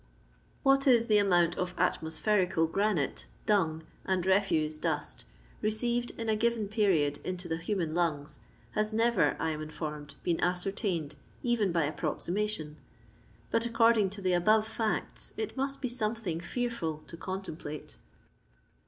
[0.63, 5.25] ''What is the amount of atmospherical granite, dung, and rofuse dnst
[5.61, 8.39] received in a given period into the human lungs,
[8.71, 12.77] has never, I am informed, been ascertained even by approximation;
[13.51, 17.97] but ac cording to the above feoto it must be remething fearful to contemplate.